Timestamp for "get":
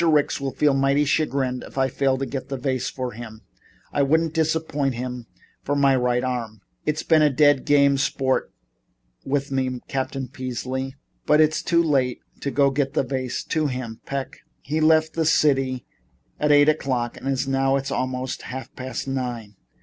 2.25-2.49, 12.71-12.95